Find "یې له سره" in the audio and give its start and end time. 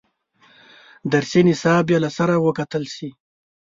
1.91-2.33